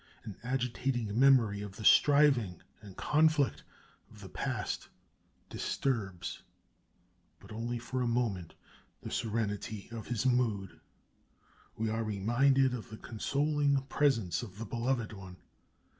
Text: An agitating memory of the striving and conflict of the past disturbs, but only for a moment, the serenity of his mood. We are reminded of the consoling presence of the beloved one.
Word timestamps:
An 0.23 0.35
agitating 0.41 1.19
memory 1.19 1.61
of 1.61 1.75
the 1.75 1.85
striving 1.85 2.63
and 2.81 2.97
conflict 2.97 3.61
of 4.09 4.19
the 4.21 4.29
past 4.29 4.89
disturbs, 5.47 6.41
but 7.39 7.51
only 7.51 7.77
for 7.77 8.01
a 8.01 8.07
moment, 8.07 8.55
the 9.03 9.11
serenity 9.11 9.89
of 9.91 10.07
his 10.07 10.25
mood. 10.25 10.79
We 11.75 11.87
are 11.91 12.03
reminded 12.03 12.73
of 12.73 12.89
the 12.89 12.97
consoling 12.97 13.79
presence 13.89 14.41
of 14.41 14.57
the 14.57 14.65
beloved 14.65 15.13
one. 15.13 15.35